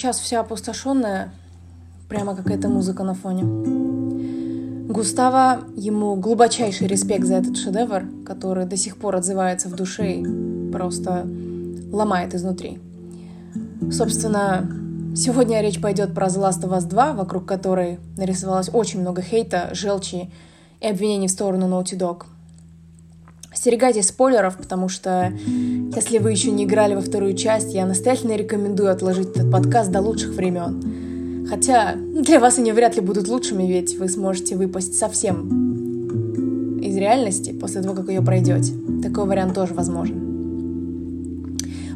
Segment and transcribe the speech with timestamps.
[0.00, 1.30] Сейчас вся опустошенная,
[2.08, 3.44] прямо какая-то музыка на фоне.
[4.90, 10.70] Густава, ему глубочайший респект за этот шедевр, который до сих пор отзывается в душе и
[10.72, 11.26] просто
[11.92, 12.80] ломает изнутри.
[13.92, 14.70] Собственно,
[15.14, 19.68] сегодня речь пойдет про The Last of Us 2, вокруг которой нарисовалось очень много хейта,
[19.74, 20.30] желчи
[20.80, 22.22] и обвинений в сторону Naughty Dog.
[23.52, 25.32] Остерегайтесь спойлеров, потому что
[25.96, 30.00] если вы еще не играли во вторую часть, я настоятельно рекомендую отложить этот подкаст до
[30.00, 31.46] лучших времен.
[31.48, 37.50] Хотя для вас они вряд ли будут лучшими, ведь вы сможете выпасть совсем из реальности
[37.50, 38.72] после того, как ее пройдете.
[39.02, 40.30] Такой вариант тоже возможен.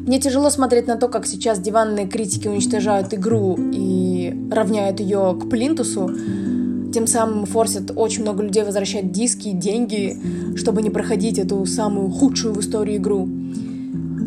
[0.05, 5.49] Мне тяжело смотреть на то, как сейчас диванные критики уничтожают игру и равняют ее к
[5.49, 6.11] плинтусу,
[6.95, 10.17] тем самым форсят очень много людей возвращать диски, деньги,
[10.55, 13.27] чтобы не проходить эту самую худшую в истории игру.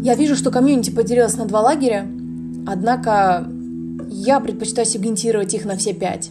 [0.03, 2.07] Я вижу, что комьюнити поделилось на два лагеря,
[2.67, 3.49] однако
[4.11, 6.31] я предпочитаю сегментировать их на все пять.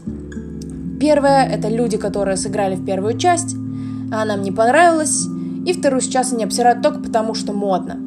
[0.99, 3.55] Первое— это люди, которые сыграли в первую часть,
[4.11, 5.25] а нам не понравилось,
[5.65, 7.97] и вторую сейчас они обсирают только потому, что модно.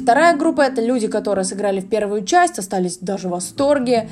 [0.00, 4.08] Вторая группа— это люди, которые сыграли в первую часть, остались даже в восторге,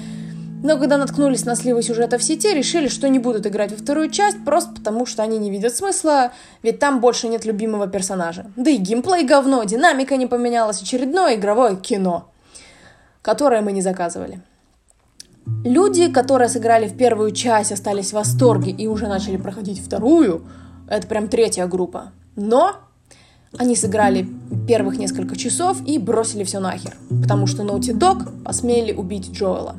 [0.62, 4.10] но когда наткнулись на сливы сюжета в сети, решили, что не будут играть во вторую
[4.10, 8.46] часть, просто потому что они не видят смысла, ведь там больше нет любимого персонажа.
[8.56, 12.30] Да и геймплей говно, динамика не поменялась, очередное игровое кино,
[13.22, 14.42] которое мы не заказывали.
[15.64, 20.44] Люди, которые сыграли в первую часть, остались в восторге и уже начали проходить вторую,
[20.88, 22.12] это прям третья группа.
[22.36, 22.76] Но
[23.56, 24.28] они сыграли
[24.66, 29.76] первых несколько часов и бросили все нахер, потому что Naughty Dog посмели убить Джоэла.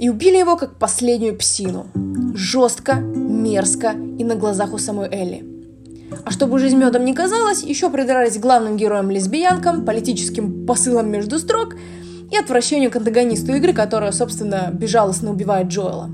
[0.00, 1.86] И убили его как последнюю псину.
[2.34, 5.44] Жестко, мерзко и на глазах у самой Элли.
[6.24, 11.76] А чтобы жизнь медом не казалась, еще придрались главным героям-лесбиянкам, политическим посылам между строк–
[12.30, 16.10] и отвращению к антагонисту игры, которая, собственно, безжалостно убивает Джоэла.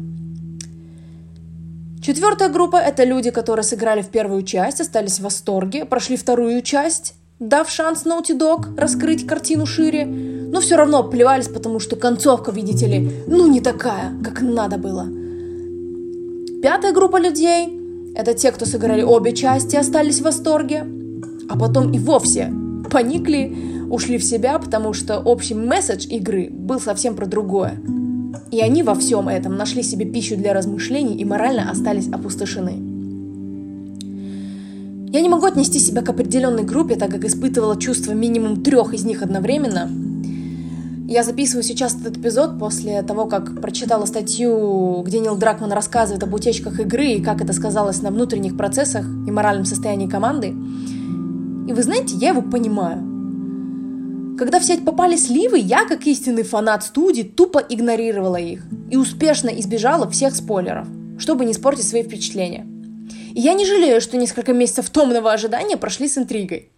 [2.03, 7.15] Четвертая группа— это люди, которые сыграли в первую часть, остались в восторге, прошли вторую часть,
[7.39, 12.87] дав шанс Naughty Dog раскрыть картину шире, но все равно плевались, потому что концовка, видите
[12.87, 15.07] ли, ну не такая, как надо было.
[16.63, 17.79] Пятая группа людей—
[18.15, 20.87] это те, кто сыграли обе части, остались в восторге,
[21.49, 22.51] а потом и вовсе
[22.91, 23.55] поникли,
[23.91, 27.79] ушли в себя, потому что общий месседж игры был совсем про другое.
[28.51, 32.96] И они во всем этом нашли себе пищу для размышлений и морально остались опустошены.
[35.09, 39.05] Я не могу отнести себя к определенной группе, так как испытывала чувства минимум трех из
[39.05, 39.89] них одновременно.
[41.09, 46.35] Я записываю сейчас этот эпизод после того, как прочитала статью, где Нил Дракман рассказывает об
[46.35, 50.49] утечках игры и как это сказалось на внутренних процессах и моральном состоянии команды.
[50.49, 54.37] И вы знаете, я его понимаю.
[54.37, 59.51] Когда в сеть попали сливы, я, как истинный фанат студии, тупо игнорировала их и успешно
[59.51, 62.67] избежала всех спойлеров, чтобы не испортить свои впечатления.
[63.37, 66.71] И я не жалею, что несколько месяцев томного ожидания прошли с интригой.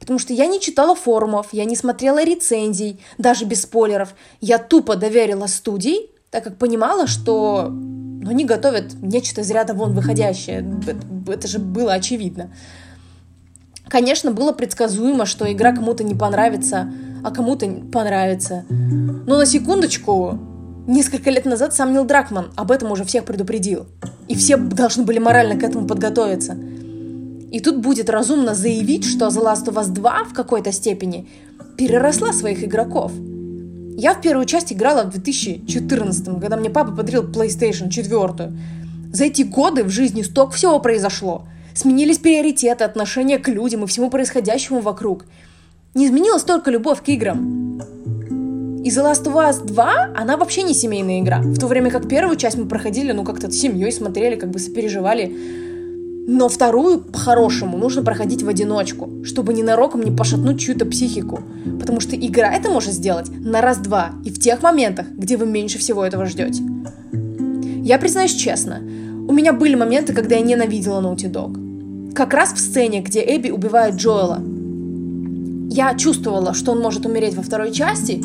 [0.00, 4.14] Потому что я не читала форумов, я не смотрела рецензий, даже без спойлеров.
[4.40, 9.92] Я тупо доверила студии, так как понимала, что ну, они готовят нечто из ряда вон
[9.92, 10.64] выходящее.
[11.26, 12.54] Это, же было очевидно.
[13.86, 16.90] Конечно, было предсказуемо, что игра кому-то не понравится,
[17.22, 18.64] а кому-то понравится.
[18.70, 20.38] Но на секундочку,
[20.86, 23.84] несколько лет назад сам Нил Дракман об этом уже всех предупредил.
[24.28, 26.56] И все должны были морально к этому подготовиться.
[27.50, 31.28] И тут будет разумно заявить, что The Last of Us 2 в какой-то степени
[31.76, 33.12] переросла своих игроков.
[33.96, 38.52] Я в первую часть играла в 2014, когда мне папа подарил PlayStation 4.
[39.12, 41.46] За эти годы в жизни столько всего произошло–
[41.78, 45.26] Сменились приоритеты, отношения к людям и всему происходящему вокруг.
[45.94, 47.80] Не изменилась только любовь к играм.
[48.84, 51.40] И The Last of Us 2, она вообще не семейная игра.
[51.40, 54.58] В то время как первую часть мы проходили, ну, как-то с семьей смотрели, как бы
[54.58, 55.34] сопереживали.
[56.26, 61.40] Но вторую, по-хорошему, нужно проходить в одиночку, чтобы ненароком не пошатнуть чью-то психику.
[61.80, 65.78] Потому что игра это может сделать на раз-два и в тех моментах, где вы меньше
[65.78, 66.62] всего этого ждете.
[67.82, 68.80] Я признаюсь честно,
[69.28, 71.68] у меня были моменты, когда я ненавидела Naughty Dog
[72.18, 74.42] как раз в сцене, где Эбби убивает Джоэла.
[75.70, 78.20] Я чувствовала, что он может умереть во второй части,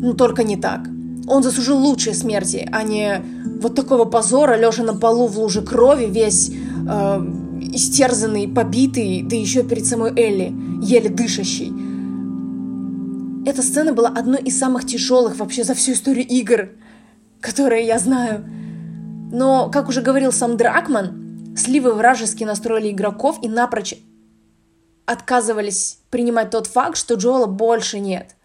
[0.00, 0.88] но только не так.
[1.26, 3.22] Он заслужил лучшей смерти, а не
[3.60, 7.26] вот такого позора, лежа на полу в луже крови, весь э,
[7.72, 11.72] истерзанный, побитый, да еще перед самой Элли, еле дышащий.
[13.44, 16.70] Эта сцена была одной из самых тяжелых вообще за всю историю игр,
[17.40, 18.44] которые я знаю.
[19.32, 21.26] Но, как уже говорил сам Дракман,
[21.56, 23.94] Сливы вражески настроили игроков и напрочь
[25.06, 28.36] отказывались принимать тот факт, что Джоэла больше нет.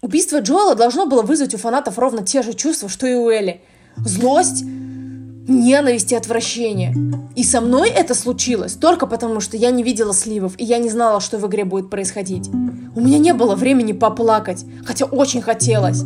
[0.00, 3.60] Убийство Джоэла должно было вызвать у фанатов ровно те же чувства, что и у Элли.
[3.96, 6.94] Злость, ненависть и отвращение.
[7.34, 10.88] И со мной это случилось только потому, что я не видела сливов, и я не
[10.88, 12.48] знала, что в игре будет происходить.
[12.94, 16.04] У меня не было времени поплакать, хотя очень хотелось.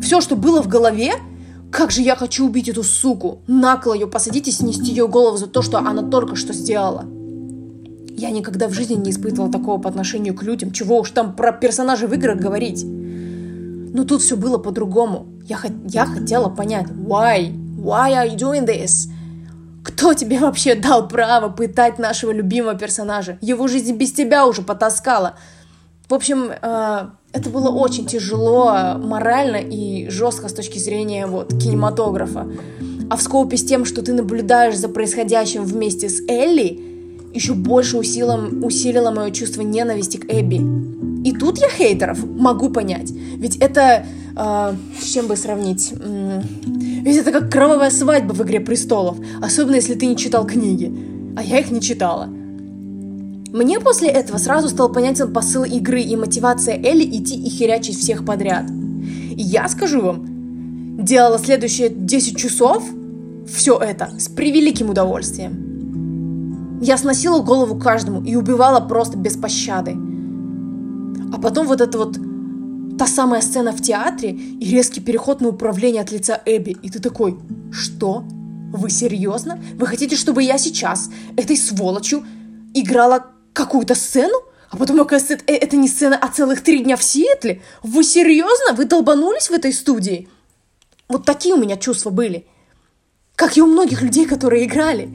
[0.00, 1.14] Все, что было в голове,
[1.72, 5.48] как же я хочу убить эту суку, накло ее посадить и снести ее голову за
[5.48, 7.04] то, что она только что сделала.
[8.16, 11.50] Я никогда в жизни не испытывала такого по отношению к людям, чего уж там про
[11.50, 12.86] персонажей в играх говорить.
[13.94, 15.28] Но тут все было по-другому.
[15.44, 17.54] Я, я хотела понять, why?
[17.78, 19.08] Why are you doing this?
[19.84, 23.38] Кто тебе вообще дал право пытать нашего любимого персонажа?
[23.40, 25.36] Его жизнь без тебя уже потаскала.
[26.08, 32.48] В общем, э, это было очень тяжело морально и жестко с точки зрения вот кинематографа.
[33.08, 36.80] А в скопе с тем, что ты наблюдаешь за происходящим вместе с Элли,
[37.32, 40.93] еще больше усилило, усилило мое чувство ненависти к Эбби.
[41.24, 43.10] И тут я хейтеров могу понять.
[43.10, 44.04] Ведь это...
[44.36, 45.92] Э, с чем бы сравнить?
[45.92, 50.92] Ведь это как кровавая свадьба в «Игре престолов», особенно если ты не читал книги.
[51.36, 52.26] А я их не читала.
[52.26, 58.26] Мне после этого сразу стал понятен посыл игры и мотивация Элли идти и херячить всех
[58.26, 58.68] подряд.
[58.70, 60.26] И я скажу вам,
[60.98, 62.84] делала следующие 10 часов
[63.46, 66.78] все это с превеликим удовольствием.
[66.82, 69.96] Я сносила голову каждому и убивала просто без пощады.
[71.34, 72.16] А потом вот это вот
[72.96, 76.76] та самая сцена в театре и резкий переход на управление от лица Эбби.
[76.80, 77.36] И ты такой,
[77.72, 78.24] что?
[78.72, 79.58] Вы серьезно?
[79.74, 82.24] Вы хотите, чтобы я сейчас этой сволочью
[82.72, 84.36] играла какую-то сцену?
[84.70, 87.62] А потом, оказывается, это, это не сцена, а целых три дня в Сиэтле?
[87.82, 88.72] Вы серьезно?
[88.74, 90.28] Вы долбанулись в этой студии?
[91.08, 92.46] Вот такие у меня чувства были.
[93.34, 95.08] Как и у многих людей, которые играли.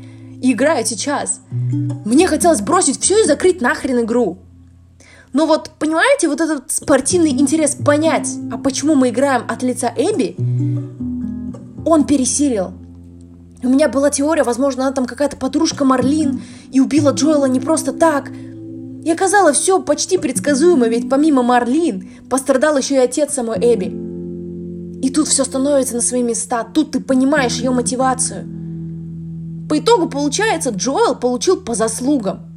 [0.44, 1.40] И играют сейчас.
[1.50, 4.40] Мне хотелось бросить все и закрыть нахрен игру.
[5.32, 10.36] Но вот, понимаете, вот этот спортивный интерес понять, а почему мы играем от лица Эбби,
[11.86, 12.74] он пересилил.
[13.62, 16.42] У меня была теория, возможно, она там какая-то подружка Марлин
[16.72, 18.32] и убила Джоэла не просто так.
[18.32, 24.10] И оказалось все почти предсказуемо, ведь помимо Марлин пострадал еще и отец самой Эбби.
[25.02, 28.48] И тут все становится на свои места, тут ты понимаешь ее мотивацию.
[29.70, 32.49] По итогу получается, Джоэл получил по заслугам.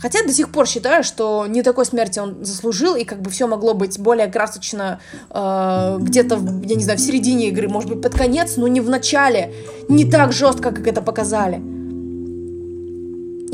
[0.00, 3.46] Хотя до сих пор считаю, что не такой смерти он заслужил, и как бы все
[3.46, 5.00] могло быть более красочно
[5.30, 8.88] э, где-то, я не знаю, в середине игры, может быть, под конец, но не в
[8.88, 9.52] начале,
[9.88, 11.60] не так жестко, как это показали.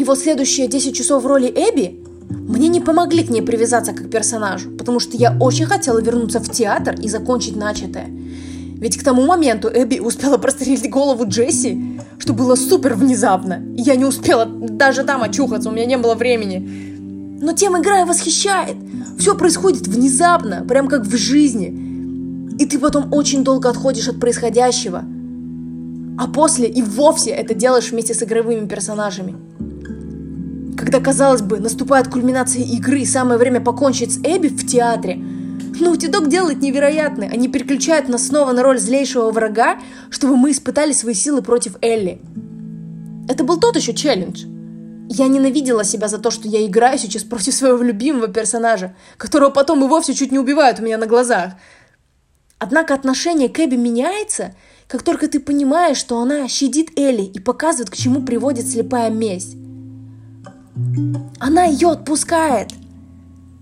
[0.04, 1.98] Вот следующие 10 часов в роли Эбби
[2.28, 6.50] мне не помогли к ней привязаться как персонажу, потому что я очень хотела вернуться в
[6.50, 8.10] театр и закончить начатое.
[8.84, 13.62] Ведь к тому моменту Эбби успела прострелить голову Джесси, что было супер внезапно.
[13.78, 17.38] Я не успела даже там очухаться, у меня не было времени.
[17.40, 18.76] Но тем игра и восхищает.
[19.18, 21.68] Все происходит внезапно, прям как в жизни.
[22.58, 25.02] И ты потом очень долго отходишь от происходящего.
[26.18, 29.34] А после и вовсе это делаешь вместе с игровыми персонажами.
[30.76, 35.24] Когда, казалось бы, наступает кульминация игры и самое время покончить с Эбби в театре–
[35.80, 37.28] Naughty Dog делает невероятное.
[37.28, 39.78] Они переключают нас снова на роль злейшего врага,
[40.10, 42.20] чтобы мы испытали свои силы против Элли.
[43.28, 44.44] Это был тот еще челлендж.
[45.08, 49.84] Я ненавидела себя за то, что я играю сейчас против своего любимого персонажа, которого потом
[49.84, 51.54] и вовсе чуть не убивают у меня на глазах.
[52.58, 54.54] Однако отношение к Эбби меняется,
[54.88, 59.56] как только ты понимаешь, что она щадит Элли и показывает, к чему приводит слепая месть.
[61.38, 62.70] Она ее отпускает.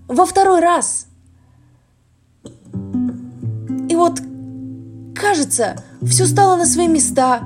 [0.07, 1.07] Во второй раз.
[4.03, 4.19] Вот,
[5.15, 7.43] кажется, все стало на свои места.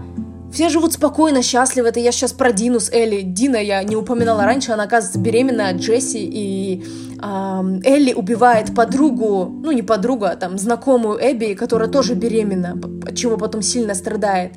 [0.52, 1.86] Все живут спокойно, счастливо.
[1.86, 3.22] Это я сейчас про Дину с Элли.
[3.22, 6.18] Дина я не упоминала раньше, она, оказывается, беременная от Джесси.
[6.20, 6.84] И
[7.22, 12.76] э, Элли убивает подругу, ну не подругу, а там знакомую Эбби, которая тоже беременна,
[13.08, 14.54] от чего потом сильно страдает.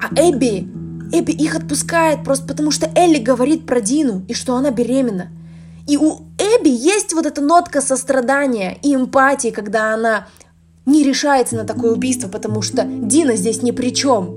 [0.00, 0.68] А Эбби,
[1.12, 5.28] Эбби их отпускает просто потому, что Элли говорит про Дину и что она беременна.
[5.86, 10.26] И у Эбби есть вот эта нотка сострадания и эмпатии, когда она
[10.86, 14.36] не решается на такое убийство, потому что Дина здесь ни при чем.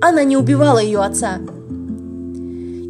[0.00, 1.38] Она не убивала ее отца.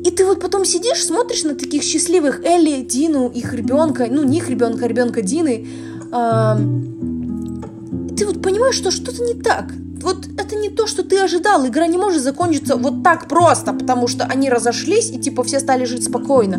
[0.04, 4.38] И ты вот потом сидишь, смотришь на таких счастливых Элли, Дину, их ребенка, ну не
[4.38, 5.66] их ребенка, а ребенка Дины.
[6.12, 6.56] А,
[8.16, 9.72] ты вот понимаешь, что что-то не так.
[10.02, 11.66] Вот это не то, что ты ожидал.
[11.66, 15.84] Игра не может закончиться вот так просто, потому что они разошлись и типа все стали
[15.84, 16.56] жить спокойно.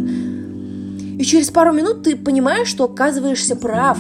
[1.17, 3.97] И через пару минут ты понимаешь, что оказываешься прав.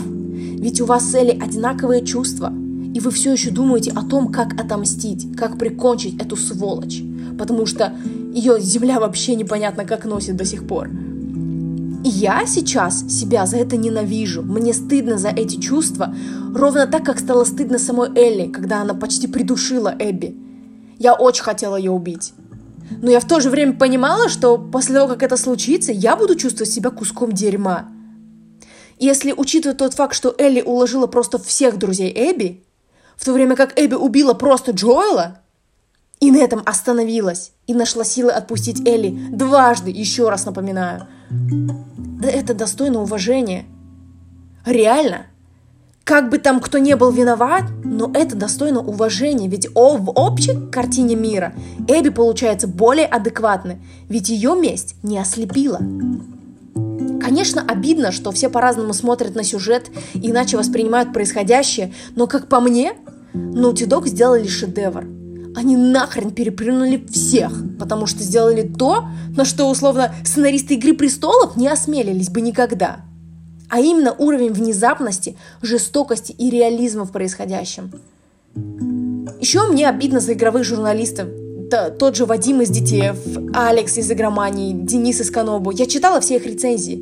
[0.59, 2.53] Ведь у вас Элли одинаковые чувства.
[2.93, 7.01] И вы все еще думаете о том, как отомстить, как прикончить эту сволочь.
[7.37, 7.93] Потому что
[8.33, 10.89] ее земля вообще непонятно как носит до сих пор.
[12.03, 14.41] И я сейчас себя за это ненавижу.
[14.41, 16.13] Мне стыдно за эти чувства,
[16.53, 20.35] ровно так, как стало стыдно самой Элли, когда она почти придушила Эбби.
[20.97, 22.33] Я очень хотела ее убить.
[23.01, 26.35] Но я в то же время понимала, что после того, как это случится, я буду
[26.35, 27.89] чувствовать себя куском дерьма.
[28.99, 32.63] Если учитывать тот факт, что Элли уложила просто всех друзей Эбби,
[33.17, 35.39] в то время как Эбби убила просто Джоэла,
[36.19, 42.53] и на этом остановилась, и нашла силы отпустить Элли дважды, еще раз напоминаю– да это
[42.53, 43.65] достойно уважения.
[44.65, 45.27] Реально.
[46.03, 50.69] Как бы там кто не был виноват, но это достойно уважения, ведь о, в общей
[50.71, 51.53] картине мира
[51.87, 53.77] Эбби получается более адекватной,
[54.09, 55.79] ведь ее месть не ослепила.
[57.29, 62.93] Конечно, обидно, что все по-разному смотрят на сюжет иначе воспринимают происходящее, но, как по мне,
[63.35, 65.05] Naughty Dog сделали шедевр–
[65.55, 69.05] они нахрен переплюнули всех, потому что сделали то,
[69.35, 73.01] на что, условно, сценаристы «Игры престолов» не осмелились бы никогда.
[73.69, 77.91] А именно уровень внезапности, жестокости и реализма в происходящем.
[79.39, 81.29] Еще мне обидно за игровых журналистов.
[81.69, 83.15] Да, тот же Вадим из Детеев,
[83.53, 85.69] Алекс из Игромании, Денис из Канобу.
[85.69, 86.95] Я читала все их рецензии.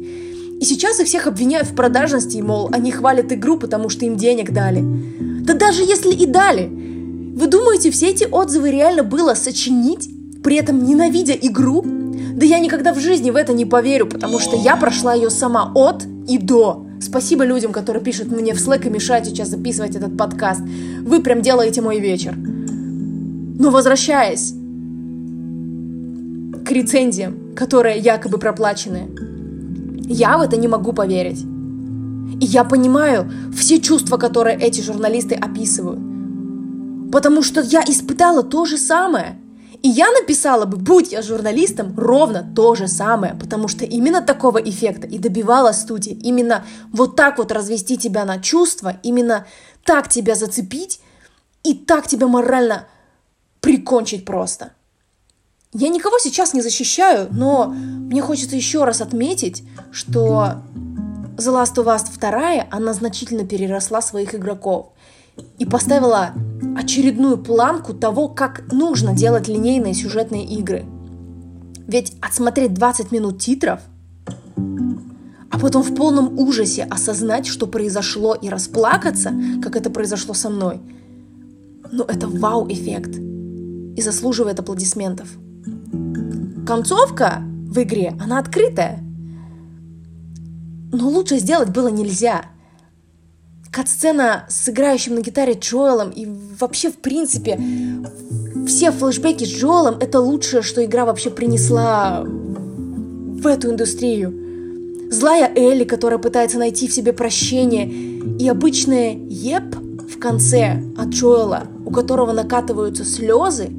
[0.60, 4.52] И сейчас их всех обвиняют в продажности, мол, они хвалят игру, потому что им денег
[4.52, 4.84] дали.
[5.46, 10.10] Да даже если и дали, вы думаете, все эти отзывы реально было сочинить,
[10.44, 11.86] при этом ненавидя игру?
[11.86, 15.72] Да я никогда в жизни в это не поверю, потому что я прошла ее сама
[15.76, 16.86] от и до.
[17.00, 20.62] Спасибо людям, которые пишут мне в Slack и мешают сейчас записывать этот подкаст.
[21.06, 22.36] Вы прям делаете мой вечер.
[22.36, 24.57] Но возвращаясь
[26.68, 29.10] к рецензиям, которые якобы проплачены,
[30.06, 31.42] я в это не могу поверить.
[32.42, 36.00] И я понимаю все чувства, которые эти журналисты описывают.
[37.12, 39.40] Потому что я испытала то же самое.
[39.82, 44.58] И я написала бы, будь я журналистом, ровно то же самое, потому что именно такого
[44.58, 46.16] эффекта и добивала студия.
[46.16, 49.46] Именно вот так вот развести тебя на чувства, именно
[49.86, 51.00] так тебя зацепить
[51.64, 52.88] и так тебя морально
[53.62, 54.74] прикончить просто.
[55.74, 60.62] Я никого сейчас не защищаю, но мне хочется еще раз отметить, что
[61.36, 64.94] The Last of Us 2, она значительно переросла своих игроков
[65.60, 66.32] и поставила
[66.78, 70.86] очередную планку того, как нужно делать линейные сюжетные игры.
[71.86, 73.82] Ведь отсмотреть 20 минут титров,
[74.56, 80.80] а потом в полном ужасе осознать, что произошло, и расплакаться, как это произошло со мной,
[81.92, 83.18] ну это вау-эффект
[83.98, 85.28] и заслуживает аплодисментов.
[86.68, 89.00] Концовка в игре, она открытая.
[90.92, 92.46] Но лучше сделать было нельзя–
[93.78, 96.28] кат-сцена с играющим на гитаре Джоэлом и
[96.60, 97.60] вообще, в принципе,
[98.66, 105.12] все флешбеки с Джоэлом— это лучшее, что игра вообще принесла в эту индустрию.
[105.12, 107.88] Злая Элли, которая пытается найти в себе прощение,
[108.40, 113.70] и обычное «еп» в конце от Джоэла, у которого накатываются слезы,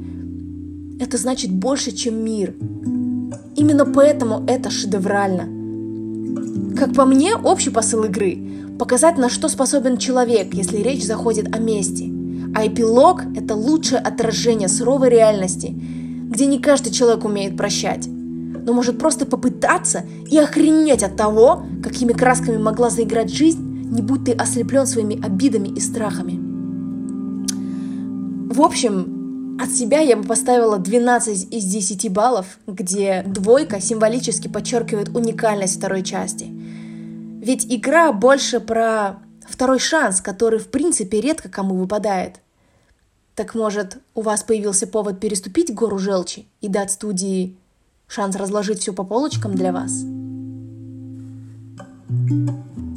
[0.99, 2.55] это значит больше, чем мир.
[3.55, 5.47] Именно поэтому это шедеврально.
[6.77, 11.59] Как по мне, общий посыл игры показать, на что способен человек, если речь заходит о
[11.59, 12.11] мести.
[12.55, 18.97] А эпилог– это лучшее отражение суровой реальности, где не каждый человек умеет прощать, но может
[18.97, 24.87] просто попытаться и охренеть от того, какими красками могла заиграть жизнь, не будь ты ослеплен
[24.87, 26.39] своими обидами и страхами.
[28.51, 29.18] В общем,
[29.61, 36.03] от себя я бы поставила 12 из 10 баллов, где двойка символически подчеркивает уникальность второй
[36.03, 36.47] части–
[37.39, 42.41] ведь игра больше про второй шанс, который в принципе редко кому выпадает.
[43.33, 47.55] Так может, у вас появился повод переступить гору желчи и дать студии
[48.07, 49.91] шанс разложить все по полочкам для вас?
[52.11, 52.88] thank you